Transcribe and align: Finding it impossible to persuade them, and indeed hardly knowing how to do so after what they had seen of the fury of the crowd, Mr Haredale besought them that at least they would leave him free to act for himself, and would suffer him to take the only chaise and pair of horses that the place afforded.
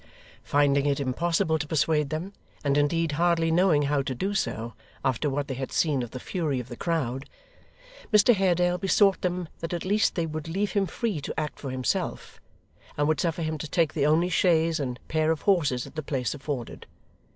Finding 0.43 0.87
it 0.87 0.99
impossible 0.99 1.59
to 1.59 1.67
persuade 1.67 2.09
them, 2.09 2.33
and 2.63 2.75
indeed 2.75 3.11
hardly 3.11 3.51
knowing 3.51 3.83
how 3.83 4.01
to 4.01 4.15
do 4.15 4.33
so 4.33 4.73
after 5.05 5.29
what 5.29 5.47
they 5.47 5.53
had 5.53 5.71
seen 5.71 6.01
of 6.01 6.09
the 6.09 6.19
fury 6.19 6.59
of 6.59 6.69
the 6.69 6.75
crowd, 6.75 7.29
Mr 8.11 8.33
Haredale 8.33 8.79
besought 8.79 9.21
them 9.21 9.47
that 9.59 9.73
at 9.73 9.85
least 9.85 10.15
they 10.15 10.25
would 10.25 10.47
leave 10.47 10.71
him 10.71 10.87
free 10.87 11.21
to 11.21 11.39
act 11.39 11.59
for 11.59 11.69
himself, 11.69 12.41
and 12.97 13.07
would 13.07 13.19
suffer 13.21 13.43
him 13.43 13.59
to 13.59 13.67
take 13.69 13.93
the 13.93 14.07
only 14.07 14.29
chaise 14.29 14.79
and 14.79 14.97
pair 15.07 15.29
of 15.29 15.43
horses 15.43 15.83
that 15.83 15.93
the 15.93 16.01
place 16.01 16.33
afforded. 16.33 16.87